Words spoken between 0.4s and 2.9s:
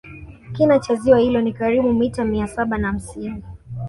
Kina cha ziwa hilo ni karibu meta mia saba na